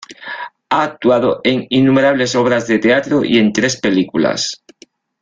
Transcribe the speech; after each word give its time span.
Ha 0.71 0.81
actuado 0.81 1.41
en 1.43 1.67
innumerables 1.69 2.33
obras 2.33 2.65
de 2.65 2.79
teatro 2.79 3.23
y 3.23 3.37
en 3.37 3.53
tres 3.53 3.79
películas. 3.79 4.63